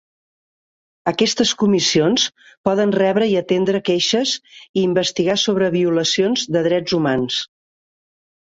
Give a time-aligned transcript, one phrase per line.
[1.11, 2.25] Aquestes comissions
[2.69, 7.39] poden rebre i atendre queixes i investigar sobre violacions de drets humans.